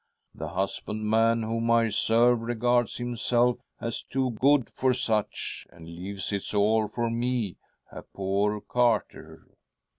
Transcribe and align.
'The 0.41 0.47
husbandman 0.47 1.43
whom 1.43 1.69
I 1.69 1.89
serve 1.89 2.41
regards 2.41 2.97
Himself 2.97 3.61
as 3.79 4.01
too 4.01 4.31
good 4.31 4.67
for 4.67 4.95
such, 4.95 5.67
and 5.69 5.85
leaves 5.87 6.33
it 6.33 6.55
all 6.55 6.87
for 6.87 7.07
me, 7.11 7.57
a 7.91 8.01
poor 8.01 8.61
carter." 8.61 9.41